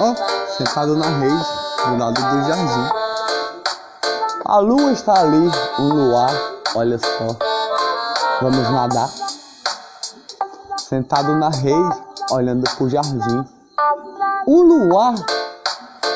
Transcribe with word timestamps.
Ó, 0.00 0.14
sentado 0.56 0.96
na 0.96 1.06
rede, 1.06 1.44
do 1.86 1.98
lado 1.98 2.14
do 2.14 2.48
jardim. 2.48 3.02
A 4.44 4.58
lua 4.58 4.92
está 4.92 5.20
ali, 5.20 5.50
o 5.78 5.82
luar, 5.82 6.30
olha 6.74 6.98
só. 6.98 7.36
Vamos 8.40 8.70
nadar. 8.70 9.08
Sentado 10.78 11.36
na 11.36 11.48
rede, 11.48 12.02
olhando 12.30 12.68
pro 12.76 12.88
jardim. 12.88 13.48
O 14.46 14.62
luar, 14.62 15.14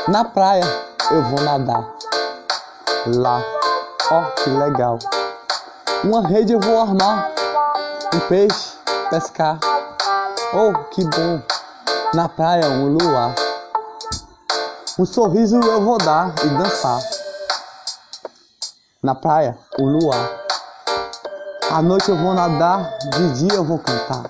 na 0.09 0.25
praia, 0.25 0.65
eu 1.11 1.23
vou 1.25 1.41
nadar. 1.41 1.89
Lá, 3.07 3.41
ó, 4.11 4.23
que 4.43 4.51
legal. 4.51 4.99
Uma 6.05 6.27
rede 6.27 6.53
eu 6.53 6.61
vou 6.61 6.81
armar, 6.81 7.31
um 8.15 8.21
peixe, 8.29 8.77
pescar. 9.11 9.59
Oh, 10.53 10.73
que 10.91 11.05
bom! 11.05 11.41
Na 12.15 12.29
praia, 12.29 12.69
um 12.69 12.97
luar. 12.97 13.46
Um 14.99 15.05
sorriso 15.05 15.61
eu 15.61 15.83
vou 15.83 15.99
dar 15.99 16.35
e 16.43 16.49
dançar. 16.49 16.99
Na 19.03 19.15
praia, 19.15 19.55
o 19.79 19.85
luar. 19.85 20.31
À 21.71 21.83
noite 21.83 22.09
eu 22.09 22.17
vou 22.17 22.33
nadar, 22.33 22.97
de 23.11 23.33
dia 23.33 23.57
eu 23.57 23.65
vou 23.65 23.79
cantar. 23.79 24.23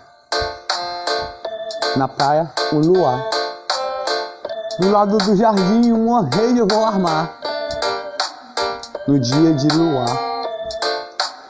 Na 1.94 2.08
praia, 2.08 2.52
o 2.72 2.78
luar. 2.78 3.30
Do 4.80 4.90
lado 4.90 5.18
do 5.18 5.36
jardim, 5.36 5.92
uma 5.92 6.28
rede 6.28 6.58
eu 6.58 6.66
vou 6.66 6.84
armar. 6.84 7.30
No 9.06 9.20
dia 9.20 9.54
de 9.54 9.68
luar, 9.68 10.10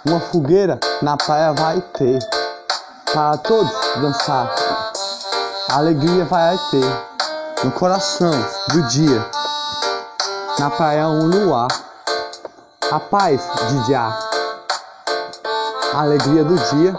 uma 0.05 0.21
fogueira 0.21 0.79
na 1.01 1.17
praia 1.17 1.55
vai 1.55 1.81
ter. 1.81 2.19
Para 3.15 3.39
todos 3.39 3.73
dançar, 3.99 4.55
alegria 5.71 6.27
vai 6.27 6.59
ter 6.71 7.16
no 7.65 7.71
coração 7.73 8.31
do 8.73 8.83
dia. 8.89 9.31
Na 10.59 10.71
praia, 10.71 11.09
um 11.09 11.27
luar, 11.27 11.69
a 12.91 13.01
paz 13.01 13.41
de 13.69 13.91
já. 13.91 14.17
A 15.95 16.01
alegria 16.01 16.45
do 16.45 16.57
dia, 16.57 16.95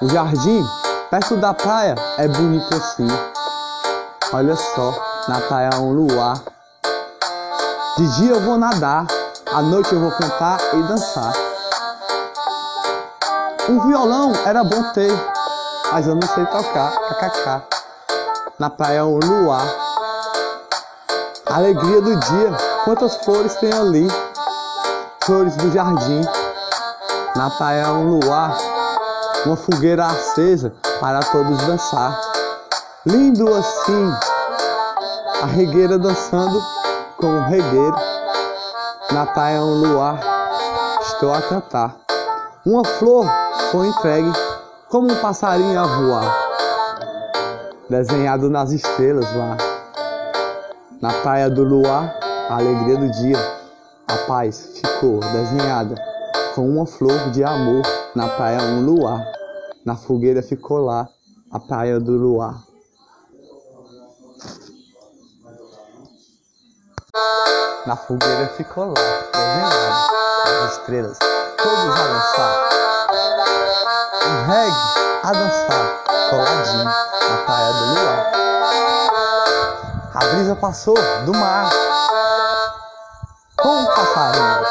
o 0.00 0.08
jardim 0.08 0.64
perto 1.10 1.36
da 1.36 1.52
praia 1.52 1.94
é 2.18 2.28
bonito 2.28 2.74
assim. 2.74 3.08
Olha 4.32 4.54
só, 4.54 4.94
na 5.26 5.40
praia 5.40 5.70
um 5.76 5.92
luar. 5.92 6.38
De 7.96 8.06
dia 8.16 8.34
eu 8.34 8.40
vou 8.40 8.56
nadar, 8.56 9.06
à 9.52 9.62
noite 9.62 9.92
eu 9.92 10.00
vou 10.00 10.12
cantar 10.12 10.60
e 10.74 10.82
dançar. 10.82 11.32
Um 13.68 13.80
violão 13.88 14.32
era 14.46 14.62
bom 14.62 14.82
ter, 14.92 15.12
mas 15.92 16.06
eu 16.06 16.14
não 16.14 16.28
sei 16.28 16.46
tocar, 16.46 16.92
kkk. 16.92 17.77
Na 18.58 18.68
praia 18.68 19.04
um 19.04 19.20
luar. 19.20 19.62
Alegria 21.46 22.00
do 22.00 22.16
dia, 22.16 22.56
quantas 22.84 23.14
flores 23.18 23.54
tem 23.54 23.72
ali? 23.72 24.08
Flores 25.24 25.54
do 25.54 25.70
jardim. 25.70 26.22
Na 27.36 27.50
praia 27.50 27.92
um 27.92 28.18
luar, 28.18 28.58
uma 29.46 29.56
fogueira 29.56 30.06
acesa 30.06 30.74
para 30.98 31.20
todos 31.20 31.56
dançar. 31.68 32.20
Lindo 33.06 33.48
assim, 33.54 34.12
a 35.40 35.46
regueira 35.46 35.96
dançando 35.96 36.60
com 37.16 37.28
o 37.28 37.44
regueiro. 37.44 37.96
Na 39.12 39.24
praia 39.26 39.62
um 39.62 39.82
luar, 39.82 40.18
estou 41.02 41.32
a 41.32 41.40
cantar. 41.42 41.94
Uma 42.66 42.84
flor 42.84 43.24
foi 43.70 43.86
entregue 43.86 44.32
como 44.88 45.12
um 45.12 45.16
passarinho 45.16 45.78
a 45.78 45.84
voar, 45.84 46.48
desenhado 47.88 48.50
nas 48.50 48.70
estrelas 48.70 49.26
lá. 49.34 49.56
Na 51.00 51.12
praia 51.22 51.48
do 51.48 51.62
luar, 51.64 52.14
a 52.48 52.56
alegria 52.56 52.96
do 52.96 53.10
dia, 53.10 53.38
a 54.08 54.16
paz 54.26 54.78
ficou 54.78 55.20
desenhada 55.20 55.94
com 56.54 56.68
uma 56.68 56.86
flor 56.86 57.30
de 57.30 57.44
amor. 57.44 57.82
Na 58.14 58.28
praia 58.28 58.60
um 58.60 58.84
luar, 58.84 59.24
na 59.84 59.96
fogueira 59.96 60.42
ficou 60.42 60.78
lá 60.78 61.08
a 61.50 61.60
praia 61.60 62.00
do 62.00 62.12
luar. 62.12 62.62
Na 67.86 67.96
fogueira 67.96 68.48
ficou 68.48 68.86
lá, 68.86 68.94
desenhada, 69.32 70.64
as 70.64 70.72
estrelas, 70.72 71.18
todos 71.56 71.78
a 71.78 72.06
dançar. 72.06 72.68
Um 74.26 74.46
reggae 74.46 74.98
a 75.22 75.32
dançar, 75.32 75.97
coladinho, 76.28 76.84
na 76.84 77.36
praia 77.46 77.72
do 77.72 77.84
luar. 77.94 78.32
A 80.14 80.18
brisa 80.26 80.56
passou 80.56 80.94
do 81.24 81.32
mar, 81.34 81.70
com 83.56 83.68
um 83.68 83.86
passarinho. 83.86 84.66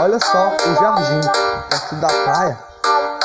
Olha 0.00 0.18
só 0.20 0.48
o 0.48 0.74
jardim, 0.80 1.20
perto 1.70 1.94
da 1.96 2.08
praia. 2.08 2.58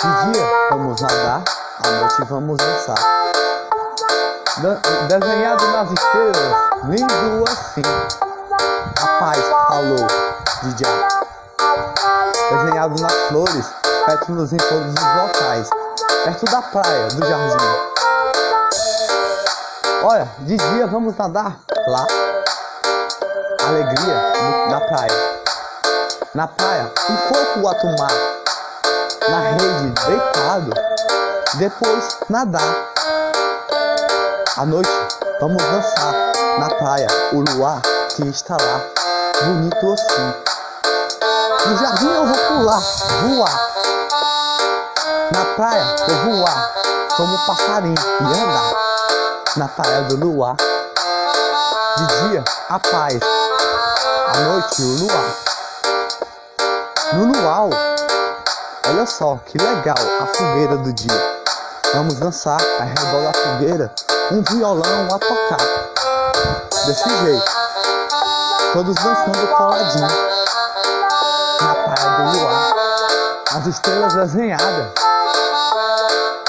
De 0.02 0.32
dia 0.32 0.46
vamos 0.72 1.02
nadar, 1.02 1.44
à 1.84 1.88
noite 1.90 2.24
vamos 2.30 2.58
dançar. 2.58 2.96
De- 4.58 5.08
desenhado 5.08 5.68
nas 5.68 5.92
estrelas, 5.92 6.56
lindo 6.86 7.44
assim. 7.48 7.82
A 9.02 9.08
paz 9.20 9.38
falou 9.68 10.08
de 10.64 10.84
já. 10.84 11.91
Desenhado 12.52 13.02
nas 13.02 13.14
flores, 13.30 13.66
pétalas 14.06 14.52
em 14.52 14.58
todos 14.58 14.94
os 14.94 15.16
locais. 15.16 15.70
Perto 16.26 16.46
da 16.46 16.62
praia, 16.62 17.08
do 17.08 17.26
jardim. 17.26 17.66
Olha, 20.04 20.28
de 20.40 20.58
dia 20.58 20.88
vamos 20.88 21.16
nadar 21.16 21.58
lá. 21.88 22.06
Alegria 23.68 24.16
da 24.70 24.82
praia. 24.82 25.42
Na 26.36 26.48
praia, 26.48 26.92
um 27.10 27.18
coco 27.28 27.68
a 27.70 27.76
tomar. 27.76 28.12
Na 29.30 29.40
rede, 29.40 29.94
deitado. 30.08 30.74
Depois, 31.56 32.18
nadar. 32.30 32.76
À 34.58 34.66
noite, 34.66 34.92
vamos 35.40 35.64
dançar 35.64 36.14
na 36.60 36.70
praia, 36.76 37.08
o 37.32 37.40
luar 37.40 37.82
que 38.16 38.28
está 38.28 38.58
lá, 38.58 38.82
bonito 39.46 39.94
assim. 39.94 40.34
No 41.66 41.78
jardim 41.78 42.08
eu 42.08 42.26
vou 42.26 42.38
pular, 42.38 42.82
voar. 43.22 43.70
Na 45.32 45.46
praia 45.56 45.96
eu 46.08 46.16
voar, 46.26 46.74
como 47.16 47.36
um 47.36 47.46
passarinho 47.46 47.96
e 48.20 48.24
andar. 48.24 48.74
Na 49.58 49.68
praia 49.68 50.02
do 50.04 50.16
luar. 50.18 50.56
De 51.98 52.30
dia, 52.30 52.44
a 52.70 52.80
paz. 52.80 53.20
À 54.34 54.40
noite, 54.40 54.82
o 54.82 55.00
luar. 55.02 55.36
No 57.14 57.26
luau, 57.32 57.70
olha 58.88 59.06
só 59.06 59.38
que 59.46 59.58
legal 59.60 59.98
a 60.22 60.26
fogueira 60.26 60.78
do 60.78 60.92
dia. 60.94 61.42
Vamos 61.94 62.16
dançar 62.16 62.60
ao 62.80 62.88
redor 62.88 63.32
da 63.32 63.34
fogueira, 63.34 63.94
um 64.32 64.42
violão 64.42 65.08
a 65.14 65.20
tocar. 65.20 65.60
Desse 66.88 67.10
jeito, 67.24 67.52
todos 68.74 68.96
dançando 68.96 69.48
coladinho. 69.56 70.31
Do 72.22 72.38
luar, 72.38 72.74
as 73.56 73.66
estrelas 73.66 74.14
desenhadas. 74.14 74.94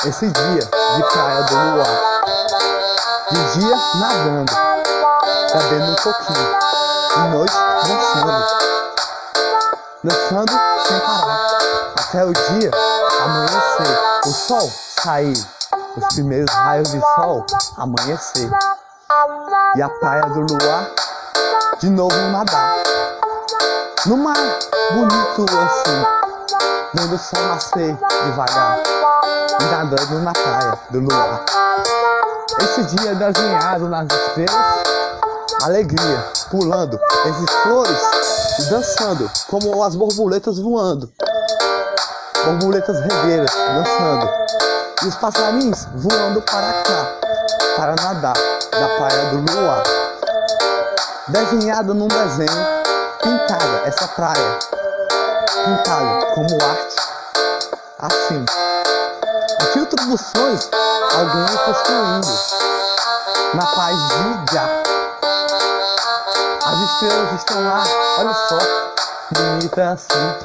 Esse 0.04 0.28
dia 0.28 0.60
de 0.60 1.02
praia 1.12 1.42
do 1.44 1.54
luar. 1.54 2.00
De 3.30 3.58
dia 3.58 3.76
nadando, 3.94 4.52
bebendo 5.54 5.92
um 5.92 5.94
pouquinho. 5.94 6.56
De 7.14 7.20
noite 7.28 7.54
dançando. 7.86 8.46
Dançando 10.04 10.52
sem 10.86 11.00
parar, 11.00 11.48
até 11.96 12.24
o 12.24 12.32
dia 12.32 12.70
amanhecer, 13.24 13.98
o 14.26 14.32
sol 14.32 14.70
sair, 15.02 15.46
os 15.96 16.14
primeiros 16.14 16.54
raios 16.54 16.90
de 16.90 17.00
sol 17.00 17.46
amanhecer, 17.78 18.50
e 19.76 19.82
a 19.82 19.88
praia 19.88 20.22
do 20.22 20.40
luar 20.40 20.90
de 21.78 21.88
novo 21.88 22.14
nadar, 22.30 22.74
no 24.06 24.16
mar 24.16 24.58
bonito 24.92 25.46
assim, 25.58 26.04
vendo 26.94 27.14
o 27.14 27.18
sol 27.18 27.40
nascer 27.46 27.96
devagar, 28.24 28.80
nadando 29.60 30.18
na 30.20 30.32
praia 30.32 30.78
do 30.90 31.00
luar. 31.00 31.44
Esse 32.60 32.82
dia 32.84 33.14
desenhado 33.14 33.88
nas 33.88 34.08
estrelas, 34.10 34.82
alegria, 35.62 36.26
pulando, 36.50 36.98
esses 37.26 37.50
flores 37.62 37.98
e 38.58 38.70
dançando, 38.70 39.30
como 39.48 39.82
as 39.84 39.94
borboletas 39.94 40.58
voando. 40.58 41.08
Borboletas 42.44 42.98
regueiras 43.00 43.52
dançando. 43.54 44.28
E 45.02 45.06
os 45.06 45.14
passarinhos 45.16 45.86
voando 45.94 46.42
para 46.42 46.72
cá, 46.82 47.06
para 47.76 47.94
nadar 47.94 48.34
da 48.34 48.88
praia 48.96 49.30
do 49.30 49.52
luar. 49.52 49.82
Desenhada 51.28 51.94
num 51.94 52.08
desenho, 52.08 52.81
pintada 53.22 53.82
essa 53.86 54.08
praia, 54.08 54.58
pintada 55.64 56.26
como 56.34 56.58
arte, 56.60 56.96
assim. 58.00 58.44
A 59.60 59.64
filtro 59.66 60.06
dos 60.06 60.20
sonhos, 60.20 60.68
alguém 61.14 61.56
construindo 61.64 62.26
na 63.54 63.66
paz 63.66 63.96
de 63.96 64.54
Já. 64.54 64.68
As 66.66 66.78
estrelas 66.80 67.32
estão 67.34 67.64
lá, 67.64 67.84
olha 68.18 68.34
só, 68.34 68.58
bonita 69.30 69.80
é 69.80 69.86
assim. 69.86 70.36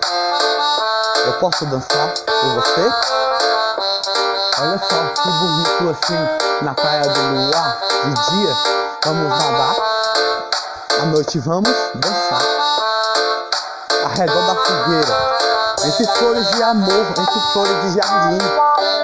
Eu 1.26 1.34
posso 1.40 1.66
dançar 1.66 2.14
com 2.30 2.56
você? 2.56 2.92
Olha 4.62 4.80
só 4.80 5.22
que 5.22 5.30
bonito 5.30 5.90
assim, 5.90 6.64
na 6.64 6.74
praia 6.76 7.02
do 7.02 7.22
luar, 7.22 7.78
de 8.04 8.32
dia, 8.32 8.56
vamos 9.04 9.30
nadar, 9.30 9.97
à 11.02 11.06
noite 11.06 11.40
vamos 11.40 11.70
dançar. 11.96 12.42
Ao 14.04 14.10
redor 14.10 14.48
da 14.48 14.56
fogueira, 14.56 15.16
entre 15.86 16.08
flores 16.18 16.52
de 16.52 16.64
amor, 16.64 17.06
entre 17.18 17.40
flores 17.54 17.82
de 17.84 18.00
jardim, 18.00 18.38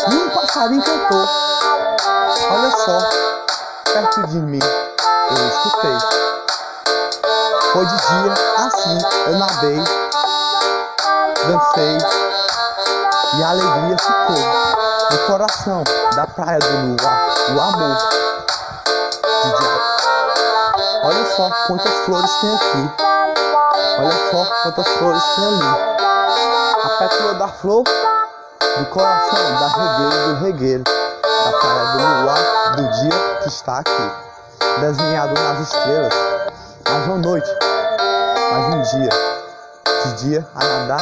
e 0.10 0.16
um 0.16 0.30
passarinho 0.30 0.81
cantou. 0.81 1.28
Olha 2.51 2.72
só, 2.72 3.10
perto 3.92 4.28
de 4.28 4.38
mim, 4.38 4.60
eu 4.60 5.48
escutei. 5.48 5.98
Foi 7.74 7.86
de 7.86 7.96
dia, 7.96 8.34
assim, 8.57 8.98
eu 9.28 9.38
nadei, 9.38 9.84
dancei, 11.48 11.98
e 13.36 13.44
a 13.44 13.50
alegria 13.50 13.98
ficou 13.98 14.38
no 15.12 15.18
coração 15.28 15.84
da 16.16 16.28
praia 16.28 16.60
do 16.60 17.01
luar, 17.01 17.28
o 17.56 17.62
amor 17.62 17.98
de 19.44 19.50
Jack. 19.51 19.83
Olha 21.04 21.26
só 21.36 21.50
quantas 21.68 21.94
flores 22.06 22.32
tem 22.40 22.56
aqui. 22.56 23.04
Olha 24.00 24.32
só 24.32 24.46
quantas 24.64 24.88
flores 24.88 25.24
tem 25.36 25.46
ali. 25.46 25.94
A 26.82 26.90
pétala 26.98 27.34
da 27.34 27.48
flor 27.50 27.84
do 27.84 28.86
coração, 28.86 29.60
da 29.60 29.68
regueira 29.68 30.28
do 30.28 30.46
regueiro, 30.46 30.84
da 30.84 31.52
praia 31.60 31.86
do 31.92 32.24
luar, 32.24 32.76
do 32.78 32.90
dia 33.02 33.40
que 33.42 33.50
está 33.50 33.80
aqui. 33.80 34.12
Desenhado 34.80 35.34
nas 35.34 35.60
estrelas, 35.60 36.14
mais 36.88 37.06
uma 37.08 37.18
noite, 37.18 37.50
mais 38.52 38.74
um 38.74 38.98
dia. 38.98 39.10
De 40.06 40.26
dia 40.26 40.48
a 40.56 40.64
nadar, 40.64 41.02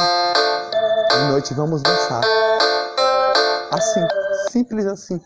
de 1.12 1.18
noite 1.30 1.54
vamos 1.54 1.80
dançar. 1.80 2.22
Assim, 3.70 4.04
simples 4.50 4.86
assim. 4.86 5.20